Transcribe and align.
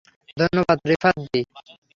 ধন্যবাদ 0.37 0.79
রিফাত 0.89 1.15
দ্বি। 1.23 1.41